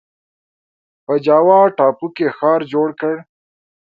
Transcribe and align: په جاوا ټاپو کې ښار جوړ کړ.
په 1.05 1.13
جاوا 1.25 1.59
ټاپو 1.77 2.07
کې 2.15 2.27
ښار 2.37 2.61
جوړ 2.73 2.89
کړ. 3.01 3.15